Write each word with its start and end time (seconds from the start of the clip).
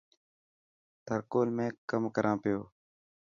ٿر 1.05 1.19
ڪول 1.31 1.47
۾ 1.57 1.65
ڪم 1.89 2.03
ڪران 2.15 2.35
پيو. 2.43 2.59